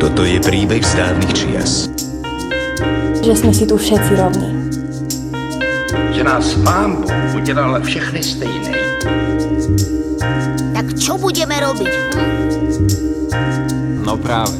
[0.00, 1.92] Toto je príbeh z dávnych čias.
[3.20, 4.48] Že sme si tu všetci rovní.
[6.16, 8.72] Že nás pán Boh udělal všechny stejné.
[10.72, 11.92] Tak čo budeme robiť?
[11.92, 12.32] Hm?
[14.00, 14.56] No práve.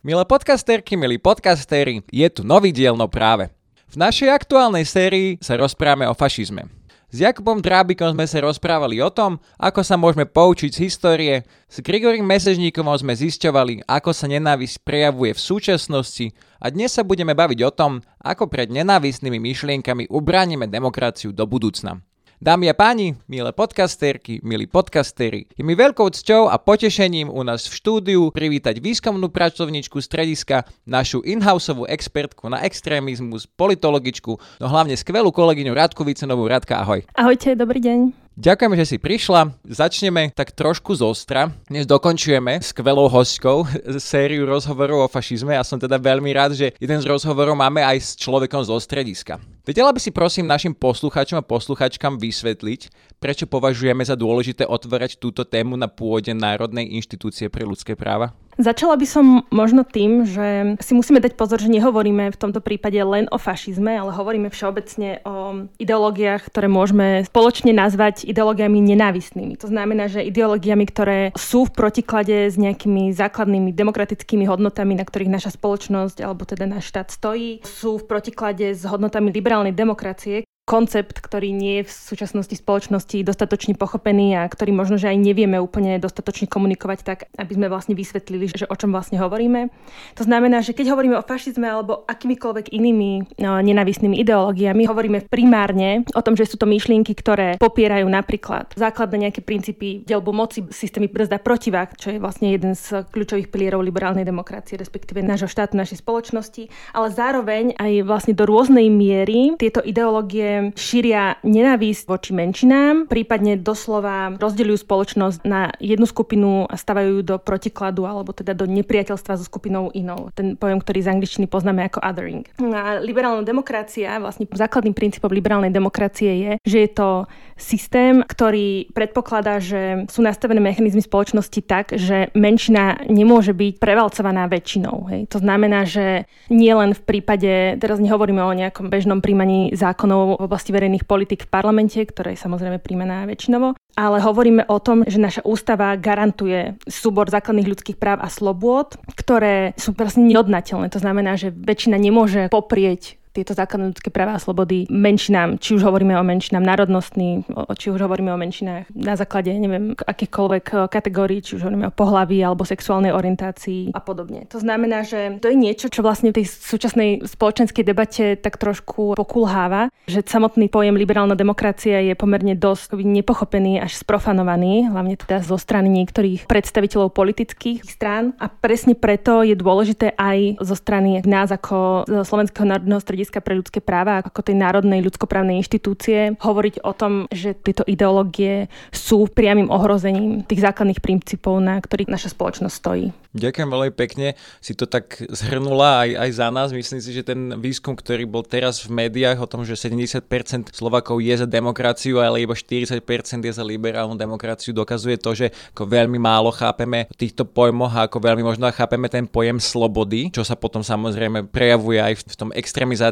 [0.00, 3.52] Milé podcasterky, milí podcastery, je tu nový diel no práve.
[3.92, 6.83] V našej aktuálnej sérii sa rozprávame o fašizme.
[7.14, 11.34] S Jakubom Drábikom sme sa rozprávali o tom, ako sa môžeme poučiť z histórie,
[11.70, 17.30] s Grigorím Mesežníkom sme zisťovali, ako sa nenávisť prejavuje v súčasnosti a dnes sa budeme
[17.30, 22.02] baviť o tom, ako pred nenávistnými myšlienkami ubránime demokraciu do budúcna.
[22.44, 27.64] Dámy a páni, milé podcasterky, milí podcastery, je mi veľkou cťou a potešením u nás
[27.64, 35.32] v štúdiu privítať výskumnú pracovničku strediska, našu in-houseovú expertku na extrémizmus, politologičku, no hlavne skvelú
[35.32, 36.44] kolegyňu Radku Vicenovú.
[36.44, 37.00] Radka, ahoj.
[37.16, 38.12] Ahojte, dobrý deň.
[38.36, 39.48] Ďakujeme, že si prišla.
[39.64, 41.48] Začneme tak trošku z ostra.
[41.72, 43.64] Dnes dokončujeme skvelou hostkou
[43.96, 48.04] sériu rozhovorov o fašizme a som teda veľmi rád, že jeden z rozhovorov máme aj
[48.04, 49.40] s človekom zo strediska.
[49.64, 55.40] Vedela by si prosím našim poslucháčom a posluchačkám vysvetliť, prečo považujeme za dôležité otvárať túto
[55.40, 58.36] tému na pôde Národnej inštitúcie pre ľudské práva?
[58.54, 62.94] Začala by som možno tým, že si musíme dať pozor, že nehovoríme v tomto prípade
[63.02, 69.58] len o fašizme, ale hovoríme všeobecne o ideológiách, ktoré môžeme spoločne nazvať ideológiami nenávistnými.
[69.58, 75.34] To znamená, že ideológiami, ktoré sú v protiklade s nejakými základnými demokratickými hodnotami, na ktorých
[75.34, 81.20] naša spoločnosť alebo teda náš štát stojí, sú v protiklade s hodnotami liberálnej demokracie, koncept,
[81.20, 86.00] ktorý nie je v súčasnosti spoločnosti dostatočne pochopený a ktorý možno, že aj nevieme úplne
[86.00, 89.68] dostatočne komunikovať tak, aby sme vlastne vysvetlili, že o čom vlastne hovoríme.
[90.16, 96.08] To znamená, že keď hovoríme o fašizme alebo akýmikoľvek inými no, nenávistnými ideológiami, hovoríme primárne
[96.16, 101.12] o tom, že sú to myšlienky, ktoré popierajú napríklad základné nejaké princípy delbu moci, systémy
[101.12, 106.00] brzda protivák, čo je vlastne jeden z kľúčových pilierov liberálnej demokracie, respektíve nášho štátu, našej
[106.00, 113.58] spoločnosti, ale zároveň aj vlastne do rôznej miery tieto ideológie šíria nenávisť voči menšinám, prípadne
[113.60, 119.44] doslova rozdeľujú spoločnosť na jednu skupinu a stavajú do protikladu alebo teda do nepriateľstva so
[119.46, 120.30] skupinou inou.
[120.34, 122.44] Ten pojem, ktorý z angličtiny poznáme ako othering.
[122.60, 127.08] A liberálna demokracia, vlastne základným princípom liberálnej demokracie je, že je to
[127.54, 135.06] systém, ktorý predpokladá, že sú nastavené mechanizmy spoločnosti tak, že menšina nemôže byť prevalcovaná väčšinou.
[135.10, 135.30] Hej.
[135.30, 140.48] To znamená, že nie len v prípade, teraz nehovoríme o nejakom bežnom príjmaní zákonov v
[140.52, 145.16] oblasti verejných politik v parlamente, ktoré je samozrejme príjmená väčšinovo, ale hovoríme o tom, že
[145.16, 150.92] naša ústava garantuje súbor základných ľudských práv a slobôd, ktoré sú vlastne neodnateľné.
[150.92, 155.82] To znamená, že väčšina nemôže poprieť tieto základné ľudské práva a slobody menšinám, či už
[155.82, 157.42] hovoríme o menšinám národnostný,
[157.74, 161.94] či už hovoríme o menšinách na základe, neviem, akýchkoľvek eh, kategórií, či už hovoríme o
[161.94, 164.46] pohlaví alebo sexuálnej orientácii a podobne.
[164.54, 169.18] To znamená, že to je niečo, čo vlastne v tej súčasnej spoločenskej debate tak trošku
[169.18, 175.58] pokulháva, že samotný pojem liberálna demokracia je pomerne dosť nepochopený až sprofanovaný, hlavne teda zo
[175.58, 182.04] strany niektorých predstaviteľov politických strán a presne preto je dôležité aj zo strany nás ako
[182.06, 187.24] Slovenského národného strediska strediska pre ľudské práva ako tej národnej ľudskoprávnej inštitúcie hovoriť o tom,
[187.32, 193.08] že tieto ideológie sú priamým ohrozením tých základných princípov, na ktorých naša spoločnosť stojí.
[193.34, 196.70] Ďakujem veľmi pekne, si to tak zhrnula aj, aj za nás.
[196.70, 200.22] Myslím si, že ten výskum, ktorý bol teraz v médiách o tom, že 70%
[200.70, 202.94] Slovakov je za demokraciu, ale iba 40%
[203.42, 208.22] je za liberálnu demokraciu, dokazuje to, že ako veľmi málo chápeme týchto pojmoch a ako
[208.22, 212.50] veľmi možno chápeme ten pojem slobody, čo sa potom samozrejme prejavuje aj v tom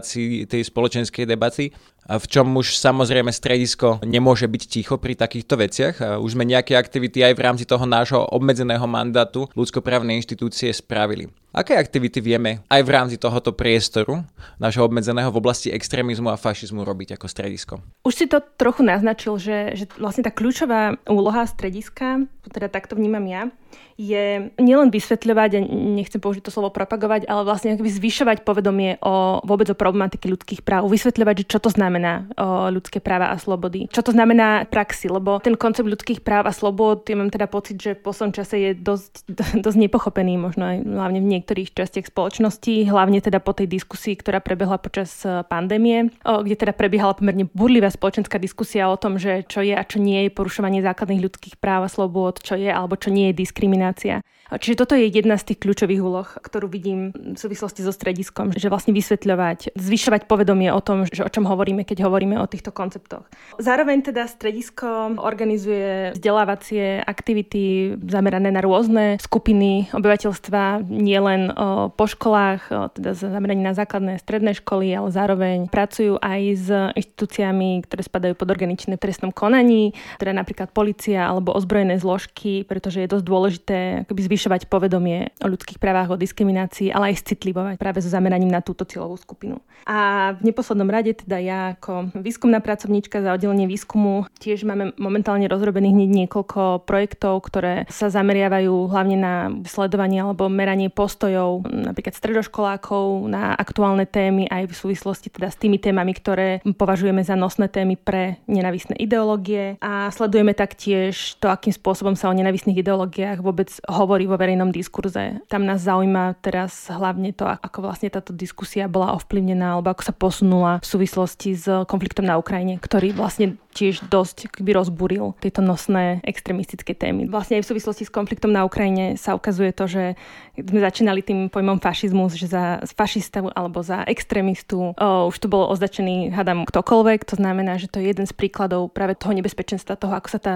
[0.03, 1.71] extremizácii tej spoločenskej debaty
[2.03, 6.19] v čom už samozrejme stredisko nemôže byť ticho pri takýchto veciach.
[6.19, 11.31] Už sme nejaké aktivity aj v rámci toho nášho obmedzeného mandátu ľudskoprávnej inštitúcie spravili.
[11.53, 14.25] Aké aktivity vieme aj v rámci tohoto priestoru
[14.57, 17.75] nášho obmedzeného v oblasti extrémizmu a fašizmu robiť ako stredisko?
[18.09, 23.29] Už si to trochu naznačil, že, že vlastne tá kľúčová úloha strediska, teda takto vnímam
[23.29, 23.53] ja,
[24.01, 29.69] je nielen vysvetľovať, a nechcem použiť to slovo propagovať, ale vlastne zvyšovať povedomie o vôbec
[29.69, 34.01] o problematike ľudských práv, vysvetľovať, že čo to znamená o ľudské práva a slobody, čo
[34.01, 37.95] to znamená praxi, lebo ten koncept ľudských práv a slobod, ja mám teda pocit, že
[37.99, 39.13] v poslednom čase je dosť,
[39.65, 44.39] dosť nepochopený, možno aj hlavne v niektorých častiach spoločnosti, hlavne teda po tej diskusii, ktorá
[44.39, 49.67] prebehla počas e, pandémie, kde teda prebiehala pomerne burlivá spoločenská diskusia o tom, že čo
[49.67, 53.11] je a čo nie je porušovanie základných ľudských práv a slobod, čo je alebo čo
[53.11, 54.23] nie je diskriminácia.
[54.53, 58.69] Čiže toto je jedna z tých kľúčových úloh, ktorú vidím v súvislosti so strediskom, že
[58.69, 63.25] vlastne vysvetľovať, zvyšovať povedomie o tom, že o čom hovoríme, keď hovoríme o týchto konceptoch.
[63.57, 71.49] Zároveň teda stredisko organizuje vzdelávacie aktivity zamerané na rôzne skupiny obyvateľstva, nielen
[71.97, 78.05] po školách, teda zameraní na základné stredné školy, ale zároveň pracujú aj s inštitúciami, ktoré
[78.05, 83.81] spadajú pod organičné trestnom konaní, teda napríklad policia alebo ozbrojené zložky, pretože je dosť dôležité
[84.13, 88.59] zvyšovať zvyšovať povedomie o ľudských právach, o diskriminácii, ale aj citlivovať práve so zameraním na
[88.59, 89.63] túto cieľovú skupinu.
[89.87, 95.47] A v neposlednom rade teda ja ako výskumná pracovníčka za oddelenie výskumu tiež máme momentálne
[95.47, 99.35] rozrobených hneď niekoľko projektov, ktoré sa zameriavajú hlavne na
[99.67, 105.79] sledovanie alebo meranie postojov napríklad stredoškolákov na aktuálne témy aj v súvislosti teda s tými
[105.79, 112.15] témami, ktoré považujeme za nosné témy pre nenavisné ideológie a sledujeme taktiež to, akým spôsobom
[112.15, 115.45] sa o nenavisných ideológiách vôbec hovorí vo verejnom diskurze.
[115.53, 120.15] Tam nás zaujíma teraz hlavne to, ako vlastne táto diskusia bola ovplyvnená alebo ako sa
[120.17, 126.21] posunula v súvislosti s konfliktom na Ukrajine, ktorý vlastne tiež dosť by rozburil tieto nosné
[126.23, 127.27] extrémistické témy.
[127.27, 130.05] Vlastne aj v súvislosti s konfliktom na Ukrajine sa ukazuje to, že
[130.53, 135.65] sme začínali tým pojmom fašizmus, že za fašista alebo za extrémistu o, už tu bol
[135.73, 137.25] označený, hadam, ktokoľvek.
[137.33, 140.55] To znamená, že to je jeden z príkladov práve toho nebezpečenstva, toho, ako sa tá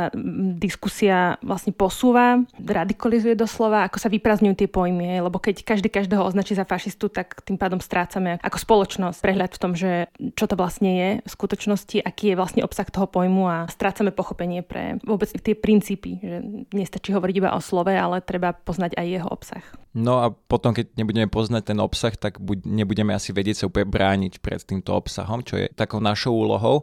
[0.60, 5.24] diskusia vlastne posúva, radikalizuje doslova, ako sa vyprazňujú tie pojmy.
[5.24, 9.60] Lebo keď každý každého označí za fašistu, tak tým pádom strácame ako spoločnosť prehľad v
[9.62, 13.46] tom, že čo to vlastne je v skutočnosti, aký je vlastne obsah toho toho pojmu
[13.46, 16.42] a strácame pochopenie pre vôbec tie princípy, že
[16.74, 19.62] nestačí hovoriť iba o slove, ale treba poznať aj jeho obsah.
[19.94, 23.86] No a potom, keď nebudeme poznať ten obsah, tak buď, nebudeme asi vedieť sa úplne
[23.86, 26.82] brániť pred týmto obsahom, čo je takou našou úlohou.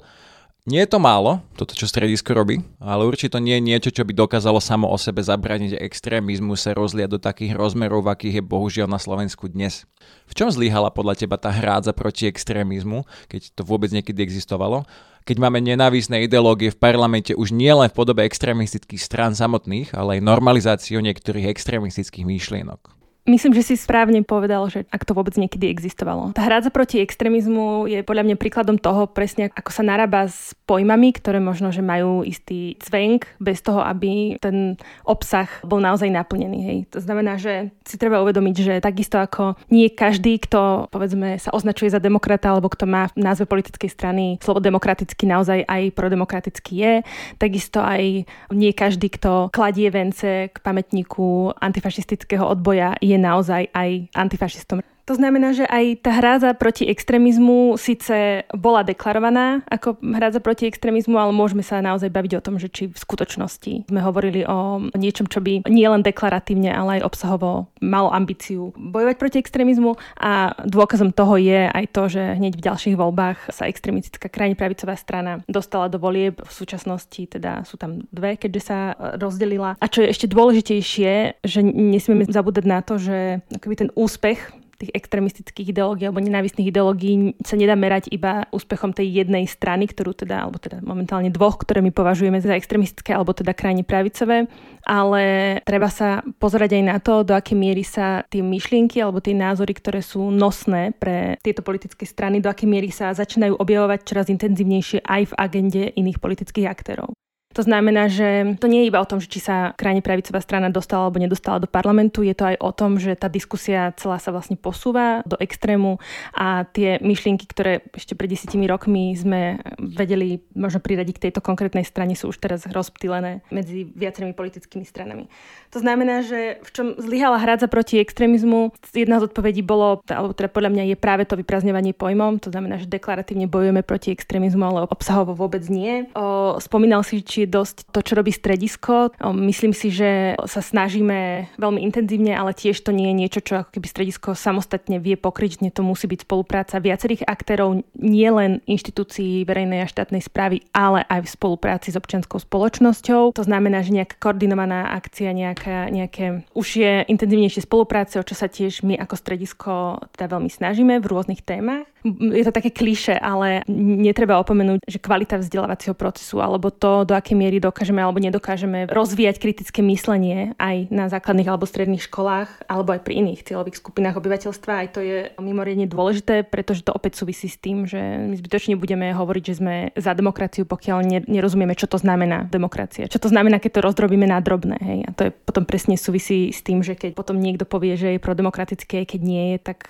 [0.63, 4.15] Nie je to málo, toto čo stredisko robí, ale určite nie je niečo, čo by
[4.15, 8.95] dokázalo samo o sebe zabrániť extrémizmu sa rozliať do takých rozmerov, akých je bohužiaľ na
[8.95, 9.83] Slovensku dnes.
[10.23, 14.87] V čom zlyhala podľa teba tá hrádza proti extrémizmu, keď to vôbec niekedy existovalo?
[15.27, 20.15] Keď máme nenávisné ideológie v parlamente už nie len v podobe extrémistických strán samotných, ale
[20.15, 23.02] aj normalizáciu niektorých extrémistických myšlienok.
[23.23, 26.35] Myslím, že si správne povedal, že ak to vôbec niekedy existovalo.
[26.35, 31.15] Tá hrádza proti extrémizmu je podľa mňa príkladom toho presne, ako sa narába s pojmami,
[31.15, 34.75] ktoré možno, že majú istý cvenk bez toho, aby ten
[35.07, 36.59] obsah bol naozaj naplnený.
[36.67, 36.77] Hej.
[36.91, 41.95] To znamená, že si treba uvedomiť, že takisto ako nie každý, kto povedzme sa označuje
[41.95, 46.93] za demokrata alebo kto má v názve politickej strany slovo demokraticky naozaj aj prodemokraticky je,
[47.39, 54.09] takisto aj nie každý, kto kladie vence k pamätníku antifašistického odboja je je naozaj aj
[54.17, 54.81] antifašistom.
[55.03, 61.19] To znamená, že aj tá hrádza proti extrémizmu síce bola deklarovaná ako hrádza proti extrémizmu,
[61.19, 65.27] ale môžeme sa naozaj baviť o tom, že či v skutočnosti sme hovorili o niečom,
[65.27, 71.35] čo by nielen deklaratívne, ale aj obsahovo malo ambíciu bojovať proti extrémizmu a dôkazom toho
[71.35, 75.99] je aj to, že hneď v ďalších voľbách sa extrémistická krajine pravicová strana dostala do
[75.99, 76.39] volieb.
[76.39, 79.75] V súčasnosti teda sú tam dve, keďže sa rozdelila.
[79.83, 83.43] A čo je ešte dôležitejšie, že nesmieme zabúdať na to, že
[83.75, 89.47] ten úspech tých extremistických ideológií alebo nenávistných ideológií sa nedá merať iba úspechom tej jednej
[89.47, 93.87] strany, ktorú teda, alebo teda momentálne dvoch, ktoré my považujeme za extremistické alebo teda krajine
[93.87, 94.51] pravicové,
[94.83, 95.23] ale
[95.63, 99.71] treba sa pozerať aj na to, do akej miery sa tie myšlienky alebo tie názory,
[99.71, 105.07] ktoré sú nosné pre tieto politické strany, do akej miery sa začínajú objavovať čoraz intenzívnejšie
[105.07, 107.15] aj v agende iných politických aktérov.
[107.53, 110.73] To znamená, že to nie je iba o tom, že či sa krajine pravicová strana
[110.73, 114.33] dostala alebo nedostala do parlamentu, je to aj o tom, že tá diskusia celá sa
[114.33, 116.01] vlastne posúva do extrému
[116.33, 121.85] a tie myšlienky, ktoré ešte pred desiatimi rokmi sme vedeli možno priradiť k tejto konkrétnej
[121.85, 125.29] strane, sú už teraz rozptýlené medzi viacerými politickými stranami.
[125.73, 130.49] To znamená, že v čom zlyhala hradza proti extrémizmu, jedna z odpovedí bolo, alebo teda
[130.49, 134.89] podľa mňa je práve to vyprazňovanie pojmom, to znamená, že deklaratívne bojujeme proti extrémizmu, ale
[134.89, 136.09] obsahovo vôbec nie.
[136.17, 139.13] O, spomínal si, či je dosť to, čo robí stredisko.
[139.35, 143.75] Myslím si, že sa snažíme veľmi intenzívne, ale tiež to nie je niečo, čo ako
[143.75, 145.61] keby stredisko samostatne vie pokryť.
[145.61, 151.27] Nie to musí byť spolupráca viacerých aktérov, nielen inštitúcií verejnej a štátnej správy, ale aj
[151.27, 153.35] v spolupráci s občianskou spoločnosťou.
[153.35, 158.47] To znamená, že nejaká koordinovaná akcia, nejaká, nejaké už je intenzívnejšie spolupráce, o čo sa
[158.47, 159.71] tiež my ako stredisko
[160.15, 165.39] teda veľmi snažíme v rôznych témach je to také kliše, ale netreba opomenúť, že kvalita
[165.39, 170.93] vzdelávacieho procesu alebo to, do akej akej miery dokážeme alebo nedokážeme rozvíjať kritické myslenie aj
[170.93, 174.71] na základných alebo stredných školách alebo aj pri iných cieľových skupinách obyvateľstva.
[174.85, 179.09] Aj to je mimoriadne dôležité, pretože to opäť súvisí s tým, že my zbytočne budeme
[179.17, 183.09] hovoriť, že sme za demokraciu, pokiaľ nerozumieme, čo to znamená demokracia.
[183.09, 184.77] Čo to znamená, keď to rozdrobíme na drobné.
[184.77, 184.99] Hej?
[185.09, 188.21] A to je potom presne súvisí s tým, že keď potom niekto povie, že je
[188.21, 189.89] prodemokratické, keď nie je, tak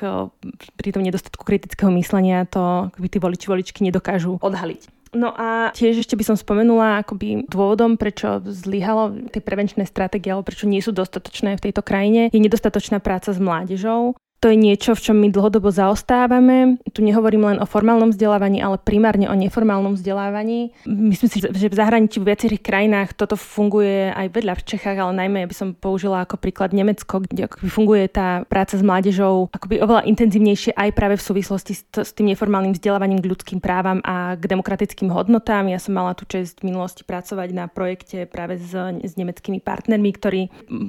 [0.80, 5.03] pri tom nedostatku kritického myslenia to tí voliči voličky nedokážu odhaliť.
[5.14, 10.50] No a tiež ešte by som spomenula akoby dôvodom, prečo zlyhalo tie prevenčné stratégie, alebo
[10.50, 14.92] prečo nie sú dostatočné v tejto krajine, je nedostatočná práca s mládežou to je niečo,
[14.92, 16.76] v čom my dlhodobo zaostávame.
[16.92, 20.76] Tu nehovorím len o formálnom vzdelávaní, ale primárne o neformálnom vzdelávaní.
[20.84, 25.16] Myslím si, že v zahraničí v viacerých krajinách toto funguje aj vedľa v Čechách, ale
[25.16, 30.12] najmä by som použila ako príklad Nemecko, kde funguje tá práca s mládežou akoby oveľa
[30.12, 34.44] intenzívnejšie aj práve v súvislosti s, s tým neformálnym vzdelávaním k ľudským právam a k
[34.44, 35.72] demokratickým hodnotám.
[35.72, 38.76] Ja som mala tu čest v minulosti pracovať na projekte práve s,
[39.08, 40.42] s nemeckými partnermi, ktorí,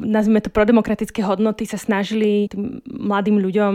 [0.02, 3.74] nazvime to prodemokratické hodnoty, sa snažili tým mladým ľuďom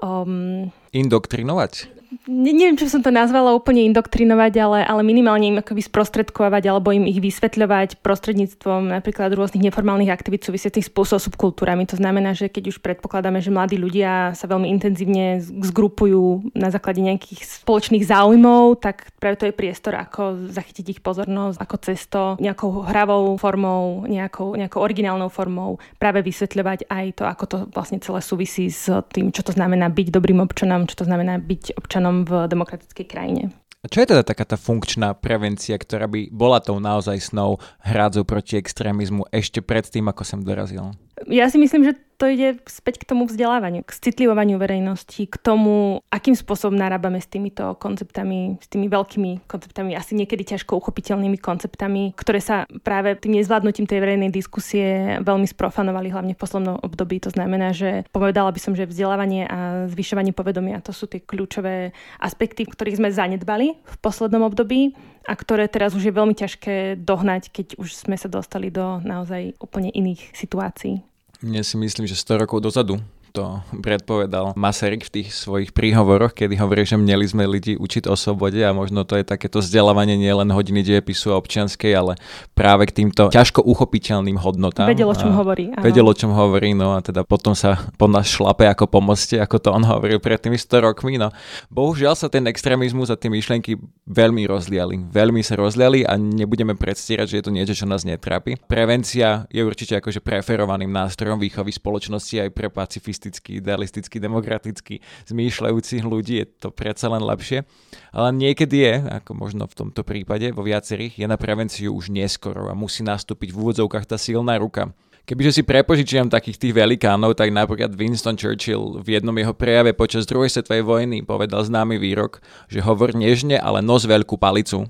[0.00, 1.99] um, indoktrinovať?
[2.26, 6.90] Ne, neviem, čo som to nazvala úplne indoktrinovať, ale, ale minimálne im akoby sprostredkovať alebo
[6.90, 11.86] im ich vysvetľovať prostredníctvom napríklad rôznych neformálnych aktivít súvisiacich spôsob subkultúrami.
[11.86, 16.98] To znamená, že keď už predpokladáme, že mladí ľudia sa veľmi intenzívne zgrupujú na základe
[16.98, 22.82] nejakých spoločných záujmov, tak práve to je priestor, ako zachytiť ich pozornosť, ako cesto nejakou
[22.88, 28.72] hravou formou, nejakou, nejakou originálnou formou práve vysvetľovať aj to, ako to vlastne celé súvisí
[28.72, 32.48] s tým, čo to znamená byť dobrým občanom, čo to znamená byť občanom občanom v
[32.48, 33.44] demokratickej krajine.
[33.80, 38.28] A čo je teda taká tá funkčná prevencia, ktorá by bola tou naozaj snou hrádzou
[38.28, 40.92] proti extrémizmu ešte pred tým, ako sem dorazil?
[41.28, 46.04] Ja si myslím, že to ide späť k tomu vzdelávaniu, k citlivovaniu verejnosti, k tomu,
[46.12, 52.12] akým spôsobom narábame s týmito konceptami, s tými veľkými konceptami, asi niekedy ťažko uchopiteľnými konceptami,
[52.12, 57.24] ktoré sa práve tým nezvládnutím tej verejnej diskusie veľmi sprofanovali, hlavne v poslednom období.
[57.24, 61.96] To znamená, že povedala by som, že vzdelávanie a zvyšovanie povedomia to sú tie kľúčové
[62.20, 64.92] aspekty, ktorých sme zanedbali v poslednom období
[65.24, 69.56] a ktoré teraz už je veľmi ťažké dohnať, keď už sme sa dostali do naozaj
[69.56, 71.09] úplne iných situácií.
[71.40, 76.58] Ja si myslím, že 100 rokov dozadu to predpovedal Masaryk v tých svojich príhovoroch, kedy
[76.58, 80.34] hovorí, že mali sme ľudí učiť o slobode a možno to je takéto vzdelávanie nie
[80.34, 82.18] len hodiny dejepisu a občianskej, ale
[82.58, 84.90] práve k týmto ťažko uchopiteľným hodnotám.
[84.90, 85.70] Vedel, o čom hovorí.
[85.70, 85.86] Áno.
[85.86, 89.56] Vedel, o čom hovorí, no a teda potom sa po nás šlape ako pomoste, ako
[89.62, 91.14] to on hovoril pred tými 100 rokmi.
[91.14, 91.30] No.
[91.70, 93.78] Bohužiaľ sa ten extrémizmus a tie myšlienky
[94.10, 94.98] veľmi rozliali.
[95.06, 98.58] Veľmi sa rozliali a nebudeme predstierať, že je to niečo, čo nás netrápi.
[98.66, 104.94] Prevencia je určite akože preferovaným nástrojom výchovy spoločnosti aj pre pacifistov optimistický, idealistický, demokratický,
[105.28, 107.68] zmýšľajúcich ľudí je to predsa len lepšie.
[108.16, 112.72] Ale niekedy je, ako možno v tomto prípade, vo viacerých, je na prevenciu už neskoro
[112.72, 114.96] a musí nastúpiť v úvodzovkách tá silná ruka.
[115.28, 120.24] Kebyže si prepožičiam takých tých velikánov, tak napríklad Winston Churchill v jednom jeho prejave počas
[120.24, 122.40] druhej svetovej vojny povedal známy výrok,
[122.72, 124.88] že hovor nežne, ale nos veľkú palicu.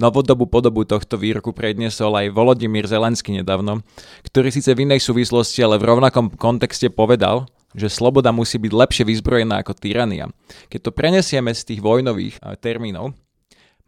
[0.00, 3.84] Novodobú podobu tohto výroku predniesol aj Volodymyr Zelensky nedávno,
[4.24, 9.04] ktorý síce v inej súvislosti, ale v rovnakom kontexte povedal, že sloboda musí byť lepšie
[9.06, 10.26] vyzbrojená ako tyrania.
[10.70, 13.14] Keď to prenesieme z tých vojnových eh, termínov,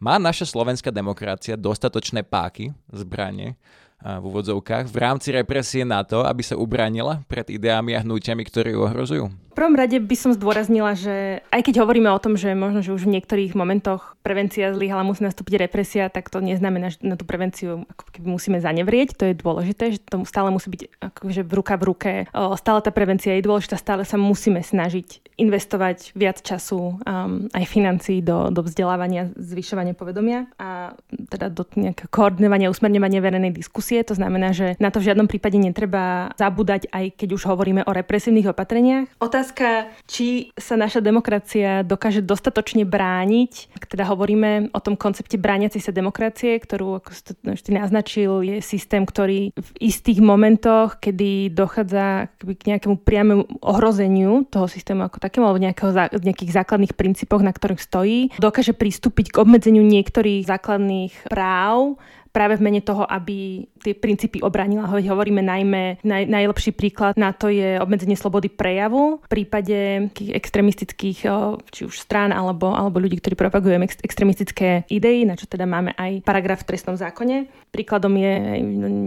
[0.03, 3.55] má naša slovenská demokracia dostatočné páky, zbranie,
[4.03, 8.75] v úvodzovkách v rámci represie na to, aby sa ubranila pred ideami a hnutiami, ktoré
[8.75, 9.25] ju ohrozujú?
[9.53, 12.89] V prvom rade by som zdôraznila, že aj keď hovoríme o tom, že možno, že
[12.89, 17.21] už v niektorých momentoch prevencia zlyhala, musí nastúpiť represia, tak to neznamená, že na tú
[17.21, 19.13] prevenciu ako keby musíme zanevrieť.
[19.13, 22.11] To je dôležité, že to stále musí byť akože v ruka v ruke.
[22.33, 28.25] Stále tá prevencia je dôležitá, stále sa musíme snažiť investovať viac času um, aj financií
[28.25, 30.97] do, do vzdelávania, zvyšovania povedomia a
[31.29, 33.92] teda do nejakého koordinovania, usmerňovania verejnej diskusie.
[34.01, 37.91] To znamená, že na to v žiadnom prípade netreba zabúdať, aj keď už hovoríme o
[37.93, 39.05] represívnych opatreniach.
[39.21, 43.77] Otázka či sa naša demokracia dokáže dostatočne brániť.
[43.85, 47.11] Teda hovoríme o tom koncepte brániacej sa demokracie, ktorú, ako
[47.53, 54.71] ste naznačil, je systém, ktorý v istých momentoch, kedy dochádza k nejakému priamému ohrozeniu toho
[54.71, 55.91] systému ako takému, alebo nejakého,
[56.23, 61.99] nejakých základných princípoch, na ktorých stojí, dokáže pristúpiť k obmedzeniu niektorých základných práv
[62.33, 64.89] práve v mene toho, aby tie princípy obránila.
[64.89, 71.29] Hovoríme najmä, naj, najlepší príklad na to je obmedzenie slobody prejavu v prípade extremistických
[71.69, 75.93] či už strán alebo, alebo ľudí, ktorí propagujú ex, extremistické idei, na čo teda máme
[75.93, 77.69] aj paragraf v trestnom zákone.
[77.69, 78.33] Príkladom je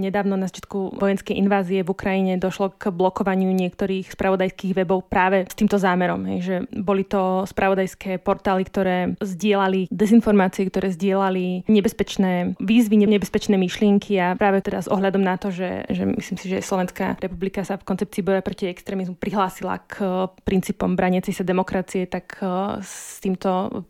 [0.07, 5.55] nedávno na začiatku vojenskej invázie v Ukrajine došlo k blokovaniu niektorých spravodajských webov práve s
[5.59, 13.07] týmto zámerom, hej, že boli to spravodajské portály, ktoré zdieľali dezinformácie, ktoré zdieľali nebezpečné výzvy,
[13.17, 17.65] nebezpečné myšlienky a práve teraz ohľadom na to, že, že myslím si, že Slovenská republika
[17.65, 22.39] sa v koncepcii boja proti extrémizmu prihlásila k princípom braniacej sa demokracie, tak
[22.85, 23.83] s týmto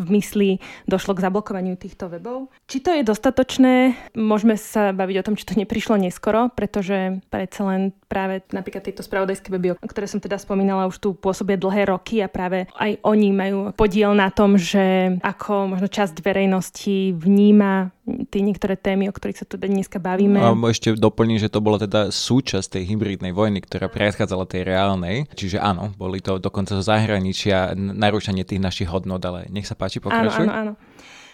[0.00, 0.58] v mysli
[0.88, 2.48] došlo k zablokovaniu týchto webov.
[2.66, 7.62] Či to je dostatočné, môžeme sa baviť o tom, či to neprišlo neskoro, pretože predsa
[7.68, 12.24] len práve napríklad tieto spravodajské weby, ktoré som teda spomínala, už tu pôsobia dlhé roky
[12.24, 17.92] a práve aj oni majú podiel na tom, že ako možno časť verejnosti vníma
[18.28, 20.40] tie niektoré témy, o ktorých sa tu dneska bavíme.
[20.40, 25.30] A ešte doplním, že to bola teda súčasť tej hybridnej vojny, ktorá predchádzala tej reálnej.
[25.32, 30.02] Čiže áno, boli to dokonca zo zahraničia narúšanie tých našich hodnot, ale nech sa páči,
[30.02, 30.46] pokračuj.
[30.46, 30.74] Áno, áno, áno.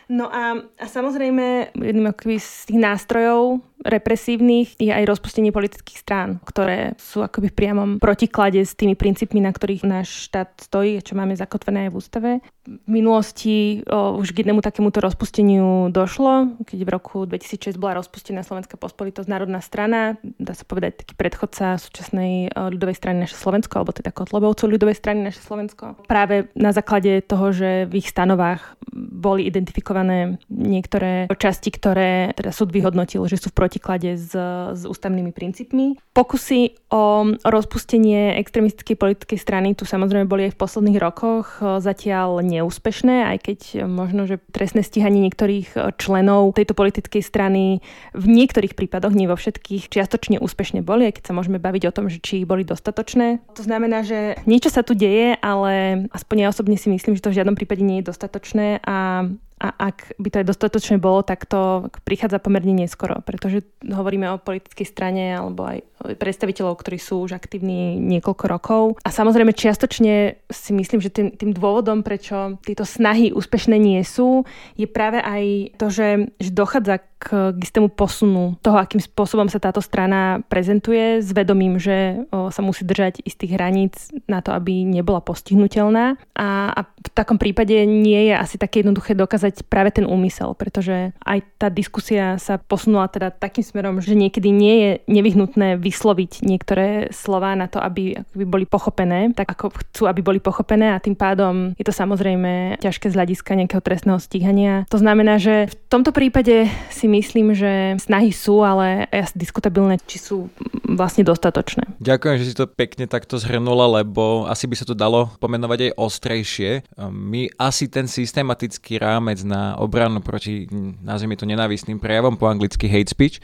[0.06, 6.94] No a, a samozrejme, jedným z tých nástrojov represívnych je aj rozpustenie politických strán, ktoré
[6.94, 11.34] sú akoby v priamom protiklade s tými princípmi, na ktorých náš štát stojí, čo máme
[11.34, 12.30] zakotvené aj v ústave.
[12.66, 18.42] V minulosti o, už k jednému takémuto rozpusteniu došlo, keď v roku 2006 bola rozpustená
[18.42, 23.94] Slovenská pospolitosť národná strana, dá sa povedať taký predchodca súčasnej ľudovej strany naše Slovensko, alebo
[23.94, 26.04] teda Kotlobovcov ľudovej strany naše Slovensko.
[26.10, 32.74] Práve na základe toho, že v ich stanovách boli identifikované niektoré časti, ktoré teda súd
[32.74, 34.34] vyhodnotil, že sú v protiklade s,
[34.72, 36.00] s ústavnými princípmi.
[36.16, 43.36] Pokusy o rozpustenie extrémistickej politickej strany tu samozrejme boli aj v posledných rokoch zatiaľ neúspešné,
[43.36, 47.84] aj keď možno, že trestné stíhanie niektorých členov tejto politickej strany
[48.16, 51.94] v niektorých prípadoch, nie vo všetkých, čiastočne úspešne boli, aj keď sa môžeme baviť o
[51.94, 53.44] tom, že či boli dostatočné.
[53.54, 57.32] To znamená, že niečo sa tu deje, ale aspoň ja osobne si myslím, že to
[57.32, 61.48] v žiadnom prípade nie je dostatočné a a ak by to aj dostatočne bolo, tak
[61.48, 67.34] to prichádza pomerne neskoro, pretože hovoríme o politickej strane alebo aj predstaviteľov, ktorí sú už
[67.34, 68.82] aktívni niekoľko rokov.
[69.00, 74.44] A samozrejme čiastočne si myslím, že tým, tým dôvodom, prečo tieto snahy úspešné nie sú,
[74.76, 79.56] je práve aj to, že, že dochádza k, k istému posunu toho, akým spôsobom sa
[79.56, 84.84] táto strana prezentuje, s vedomím, že o, sa musí držať istých hraníc na to, aby
[84.84, 86.20] nebola postihnutelná.
[86.36, 91.12] A, a v takom prípade nie je asi také jednoduché dokázať práve ten úmysel, pretože
[91.22, 97.12] aj tá diskusia sa posunula teda takým smerom, že niekedy nie je nevyhnutné vysloviť niektoré
[97.12, 101.14] slova na to, aby, aby boli pochopené, tak ako chcú, aby boli pochopené a tým
[101.14, 104.88] pádom je to samozrejme ťažké z hľadiska nejakého trestného stíhania.
[104.90, 110.18] To znamená, že v tomto prípade si myslím, že snahy sú, ale je diskutabilné, či
[110.22, 110.48] sú
[110.86, 111.98] vlastne dostatočné.
[111.98, 115.96] Ďakujem, že si to pekne takto zhrnula, lebo asi by sa to dalo pomenovať aj
[115.98, 116.70] ostrejšie.
[117.10, 120.70] My asi ten systematický rámec na obranu proti,
[121.02, 123.42] nazvime to nenávistným prejavom, po anglicky hate speech,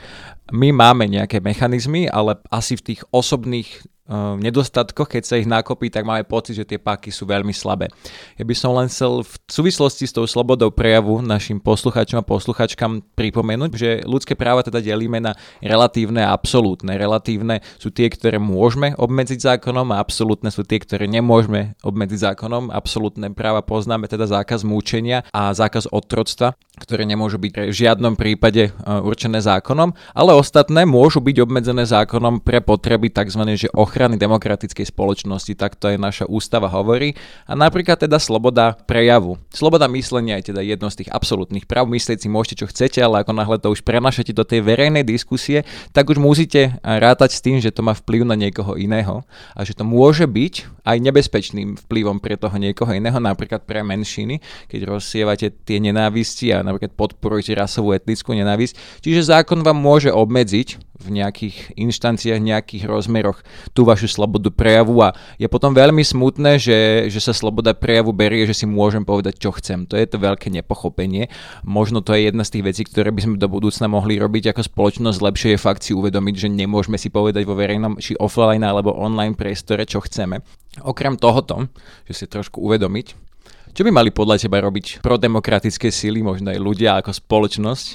[0.53, 3.85] my máme nejaké mechanizmy, ale asi v tých osobných
[4.39, 7.89] nedostatkoch, keď sa ich nakopí, tak máme pocit, že tie páky sú veľmi slabé.
[8.37, 13.17] Ja by som len chcel v súvislosti s tou slobodou prejavu našim poslucháčom a posluchačkám
[13.17, 16.97] pripomenúť, že ľudské práva teda delíme na relatívne a absolútne.
[16.99, 22.75] Relatívne sú tie, ktoré môžeme obmedziť zákonom a absolútne sú tie, ktoré nemôžeme obmedziť zákonom.
[22.75, 28.75] Absolútne práva poznáme teda zákaz múčenia a zákaz otroctva, ktoré nemôžu byť v žiadnom prípade
[28.75, 33.41] uh, určené zákonom, ale ostatné môžu byť obmedzené zákonom pre potreby tzv.
[33.53, 37.15] Že ochrany demokratickej spoločnosti, tak to aj naša ústava hovorí.
[37.47, 39.39] A napríklad teda sloboda prejavu.
[39.55, 41.87] Sloboda myslenia je teda jedno z tých absolútnych práv.
[41.87, 45.63] Myslieť si môžete, čo chcete, ale ako náhle to už prenašate do tej verejnej diskusie,
[45.95, 49.23] tak už musíte rátať s tým, že to má vplyv na niekoho iného
[49.55, 54.43] a že to môže byť aj nebezpečným vplyvom pre toho niekoho iného, napríklad pre menšiny,
[54.67, 59.05] keď rozsievate tie nenávisti a napríklad podporujete rasovú etnickú nenávisť.
[59.05, 63.43] Čiže zákon vám môže obmedziť v nejakých inštanciách, nejakých rozmeroch
[63.75, 68.47] tú vašu slobodu prejavu a je potom veľmi smutné, že, že sa sloboda prejavu berie,
[68.47, 69.85] že si môžem povedať, čo chcem.
[69.91, 71.27] To je to veľké nepochopenie.
[71.67, 74.63] Možno to je jedna z tých vecí, ktoré by sme do budúcna mohli robiť ako
[74.63, 75.19] spoločnosť.
[75.19, 79.35] Lepšie je fakt si uvedomiť, že nemôžeme si povedať vo verejnom či offline alebo online
[79.35, 80.41] priestore, čo chceme.
[80.87, 81.69] Okrem tohoto,
[82.07, 83.32] že si trošku uvedomiť,
[83.73, 87.87] čo by mali podľa teba robiť prodemokratické síly, možno aj ľudia ako spoločnosť,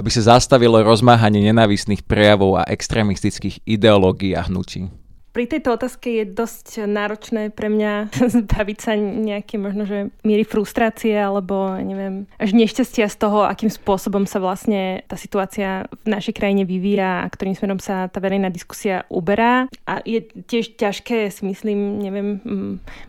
[0.00, 5.05] aby sa zastavilo rozmáhanie nenávistných prejavov a extrémistických ideológií a hnutí?
[5.36, 8.08] Pri tejto otázke je dosť náročné pre mňa
[8.40, 14.24] zbaviť sa nejaké možno, že miery frustrácie alebo neviem, až nešťastia z toho, akým spôsobom
[14.24, 19.04] sa vlastne tá situácia v našej krajine vyvíja a ktorým smerom sa tá verejná diskusia
[19.12, 19.68] uberá.
[19.84, 22.40] A je tiež ťažké, si myslím, neviem,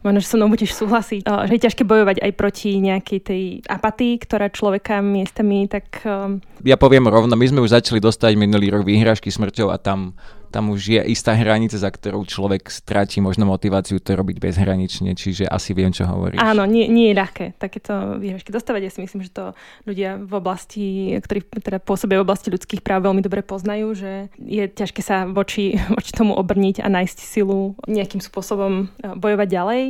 [0.03, 4.19] možno, že so mnou budeš súhlasiť, že je ťažké bojovať aj proti nejakej tej apatii,
[4.19, 6.03] ktorá človeka miestami tak...
[6.67, 10.11] Ja poviem rovno, my sme už začali dostať minulý rok výhražky smrťou a tam
[10.57, 15.45] tam už je istá hranica, za ktorou človek stráti možno motiváciu to robiť bezhranične, čiže
[15.45, 16.41] asi viem, čo hovoríš.
[16.41, 18.89] Áno, nie, nie je ľahké takéto výhražky dostávať.
[18.89, 19.53] Ja si myslím, že to
[19.85, 24.65] ľudia v oblasti, ktorí teda pôsobia v oblasti ľudských práv veľmi dobre poznajú, že je
[24.65, 29.83] ťažké sa voči, voči tomu obrniť a nájsť silu nejakým spôsobom eh, bojovať ďalej.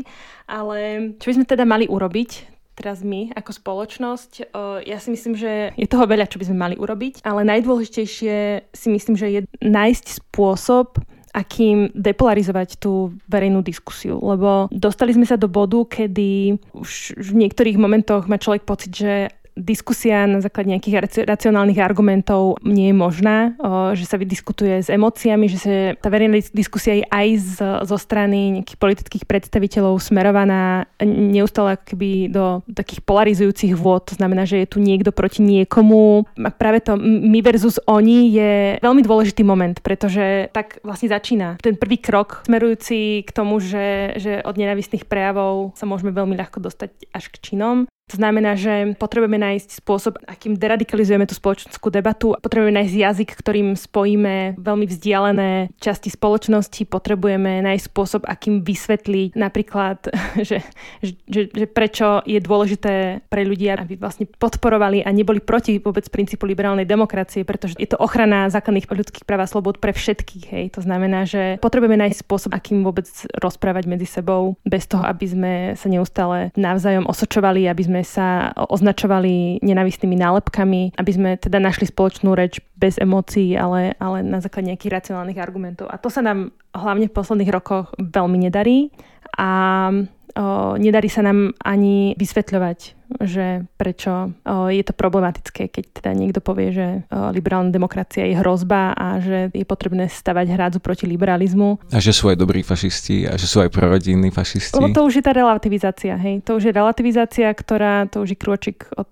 [0.51, 0.77] Ale
[1.15, 4.53] čo by sme teda mali urobiť, teraz my ako spoločnosť.
[4.85, 8.35] Ja si myslím, že je toho veľa, čo by sme mali urobiť, ale najdôležitejšie
[8.69, 11.01] si myslím, že je nájsť spôsob,
[11.33, 14.17] akým depolarizovať tú verejnú diskusiu.
[14.17, 19.29] Lebo dostali sme sa do bodu, kedy už v niektorých momentoch má človek pocit, že
[19.57, 23.57] diskusia na základe nejakých racionálnych argumentov nie je možná,
[23.97, 27.53] že sa vydiskutuje s emóciami, že sa tá verejná diskusia je aj z,
[27.89, 34.05] zo strany nejakých politických predstaviteľov smerovaná neustále akoby do takých polarizujúcich vôd.
[34.13, 36.29] To znamená, že je tu niekto proti niekomu.
[36.37, 41.73] A práve to my versus oni je veľmi dôležitý moment, pretože tak vlastne začína ten
[41.73, 47.09] prvý krok smerujúci k tomu, že, že od nenavistných prejavov sa môžeme veľmi ľahko dostať
[47.11, 47.89] až k činom.
[48.07, 52.39] To znamená, že potrebujeme nájsť spôsob, akým deradikalizujeme tú spoločenskú debatu.
[52.39, 56.87] Potrebujeme nájsť jazyk, ktorým spojíme veľmi vzdialené časti spoločnosti.
[56.87, 60.07] Potrebujeme nájsť spôsob, akým vysvetliť napríklad,
[60.47, 60.63] že,
[61.03, 66.47] že, že prečo je dôležité pre ľudia, aby vlastne podporovali a neboli proti vôbec princípu
[66.47, 70.45] liberálnej demokracie, pretože je to ochrana základných ľudských práv a slobod pre všetkých.
[70.47, 70.65] Hej.
[70.79, 75.53] To znamená, že potrebujeme nájsť spôsob, akým vôbec rozprávať medzi sebou, bez toho, aby sme
[75.75, 81.89] sa neustále navzájom osočovali, aby sme sme sa označovali nenavistnými nálepkami, aby sme teda našli
[81.89, 85.89] spoločnú reč bez emócií, ale, ale na základe nejakých racionálnych argumentov.
[85.89, 88.93] A to sa nám hlavne v posledných rokoch veľmi nedarí
[89.33, 89.89] a
[90.35, 92.79] o, nedarí sa nám ani vysvetľovať,
[93.23, 98.35] že prečo o, je to problematické, keď teda niekto povie, že o, liberálna demokracia je
[98.41, 101.93] hrozba a že je potrebné stavať hrádzu proti liberalizmu.
[101.93, 104.75] A že sú aj dobrí fašisti a že sú aj prorodinní fašisti.
[104.75, 106.43] Lebo to už je tá relativizácia, hej.
[106.43, 109.07] To už je relativizácia, ktorá, to už je krôčik od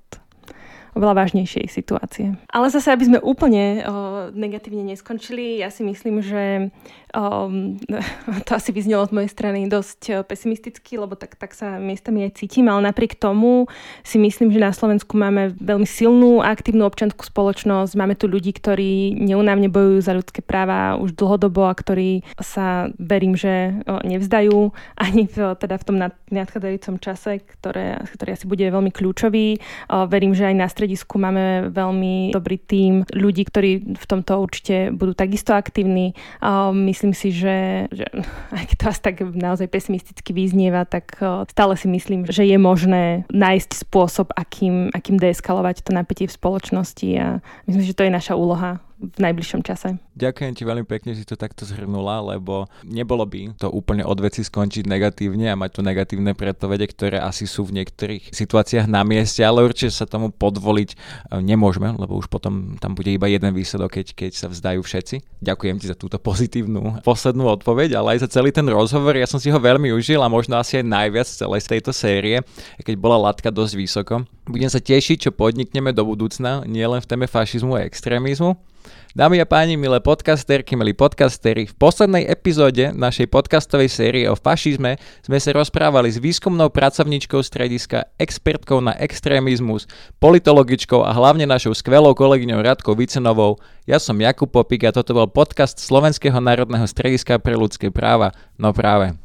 [0.96, 2.40] oveľa vážnejšej situácie.
[2.48, 3.92] Ale zase, aby sme úplne o,
[4.32, 6.72] negatívne neskončili, ja si myslím, že
[7.16, 7.80] Um,
[8.48, 12.44] to asi vyznelo z mojej strany dosť eh, pesimisticky, lebo tak, tak sa miestami aj
[12.44, 13.72] cítim, ale napriek tomu
[14.04, 17.96] si myslím, že na Slovensku máme veľmi silnú aktívnu občanskú spoločnosť.
[17.96, 23.40] Máme tu ľudí, ktorí neunávne bojujú za ľudské práva už dlhodobo a ktorí sa verím,
[23.40, 25.98] že nevzdajú ani v, teda v tom
[26.32, 29.62] nadchádzajúcom čase, ktoré, ktorý asi bude veľmi kľúčový.
[30.12, 35.14] Verím, že aj na stredisku máme veľmi dobrý tím ľudí, ktorí v tomto určite budú
[35.16, 36.18] takisto aktívni.
[36.74, 38.06] Myslím myslím si, že, že
[38.58, 41.22] aj keď to asi tak naozaj pesimisticky vyznieva, tak
[41.54, 47.10] stále si myslím, že je možné nájsť spôsob, akým, akým deeskalovať to napätie v spoločnosti
[47.22, 47.28] a
[47.70, 50.00] myslím, že to je naša úloha v najbližšom čase.
[50.16, 54.16] Ďakujem ti veľmi pekne, že si to takto zhrnula, lebo nebolo by to úplne od
[54.24, 59.04] veci skončiť negatívne a mať tu negatívne predpovede, ktoré asi sú v niektorých situáciách na
[59.04, 63.52] mieste, ale určite sa tomu podvoliť e, nemôžeme, lebo už potom tam bude iba jeden
[63.52, 65.44] výsledok, keď, keď sa vzdajú všetci.
[65.44, 69.20] Ďakujem ti za túto pozitívnu poslednú odpoveď, ale aj za celý ten rozhovor.
[69.20, 72.40] Ja som si ho veľmi užil a možno asi aj najviac z celej tejto série,
[72.80, 74.24] keď bola latka dosť vysoko.
[74.48, 78.56] Budem sa tešiť, čo podnikneme do budúcna, nielen v téme fašizmu a extrémizmu,
[79.16, 85.00] Dámy a páni, milé podcasterky, milí podcastery, v poslednej epizóde našej podcastovej série o fašizme
[85.24, 89.88] sme sa rozprávali s výskumnou pracovníčkou strediska, expertkou na extrémizmus,
[90.20, 93.56] politologičkou a hlavne našou skvelou kolegyňou Radkou Vicenovou.
[93.88, 98.36] Ja som Jakub Popik a toto bol podcast Slovenského národného strediska pre ľudské práva.
[98.60, 99.16] No práve.